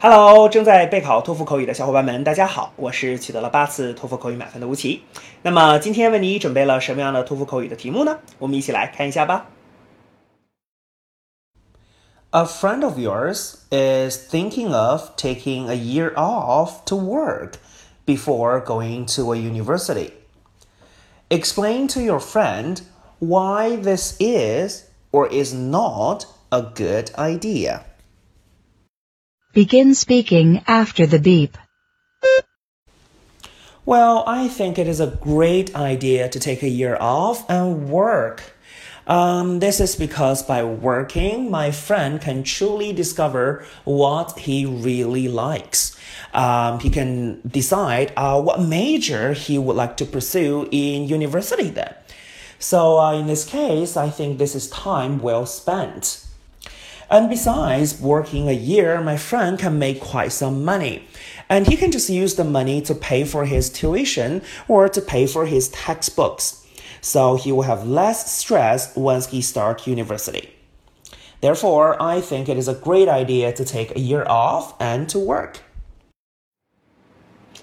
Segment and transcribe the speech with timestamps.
[0.00, 5.02] Hello，正在备考托福口语的小伙伴们，大家好，我是取得了八次托福口语满分的吴奇。
[5.40, 8.18] 那么今天为你准备了什么样的托福口语的题目呢？
[8.38, 9.46] 我们一起来看一下吧。
[12.32, 17.52] A friend of yours is thinking of taking a year off to work
[18.04, 20.10] before going to a university.
[21.30, 22.82] Explain to your friend
[23.20, 24.82] why this is
[25.12, 27.84] or is not a good idea.
[29.59, 31.57] Begin speaking after the beep.
[33.85, 38.53] Well, I think it is a great idea to take a year off and work.
[39.05, 45.99] Um, this is because by working, my friend can truly discover what he really likes.
[46.33, 51.93] Um, he can decide uh, what major he would like to pursue in university then.
[52.59, 56.28] So, uh, in this case, I think this is time well spent.
[57.08, 61.02] And besides, working a year, my friend can make quite some money.
[61.48, 65.26] And he can just use the money to pay for his tuition or to pay
[65.26, 66.64] for his textbooks.
[67.02, 70.48] So he will have less stress once he starts university.
[71.42, 75.18] Therefore, I think it is a great idea to take a year off and to
[75.18, 75.56] work.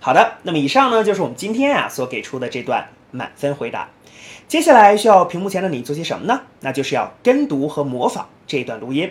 [0.00, 3.88] 好的，那么以上呢就是我们今天啊所给出的这段满分回答。
[4.46, 6.42] 接下来需要屏幕前的你做些什么呢？
[6.60, 9.10] 那就是要跟读和模仿这段录音。